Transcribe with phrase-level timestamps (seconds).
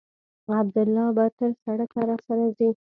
[0.61, 2.69] عبدالله به تر سړکه راسره ځي.